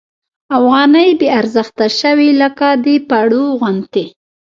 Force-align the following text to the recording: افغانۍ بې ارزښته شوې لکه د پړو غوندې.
افغانۍ 0.57 1.09
بې 1.19 1.27
ارزښته 1.39 1.87
شوې 1.99 2.29
لکه 2.41 2.67
د 2.83 2.85
پړو 3.09 3.43
غوندې. 3.59 4.05